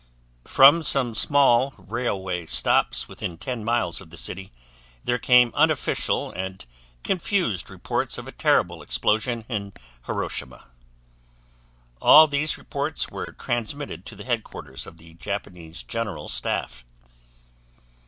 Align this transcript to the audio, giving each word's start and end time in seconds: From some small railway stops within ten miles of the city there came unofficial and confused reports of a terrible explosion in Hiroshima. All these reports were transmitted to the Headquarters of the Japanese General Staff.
From 0.47 0.81
some 0.81 1.13
small 1.13 1.75
railway 1.77 2.47
stops 2.47 3.07
within 3.07 3.37
ten 3.37 3.63
miles 3.63 4.01
of 4.01 4.09
the 4.09 4.17
city 4.17 4.51
there 5.03 5.19
came 5.19 5.51
unofficial 5.53 6.31
and 6.31 6.65
confused 7.03 7.69
reports 7.69 8.17
of 8.17 8.27
a 8.27 8.31
terrible 8.31 8.81
explosion 8.81 9.45
in 9.47 9.73
Hiroshima. 10.07 10.65
All 12.01 12.25
these 12.25 12.57
reports 12.57 13.09
were 13.09 13.27
transmitted 13.33 14.07
to 14.07 14.15
the 14.15 14.23
Headquarters 14.25 14.87
of 14.87 14.97
the 14.97 15.13
Japanese 15.13 15.83
General 15.83 16.27
Staff. 16.27 16.83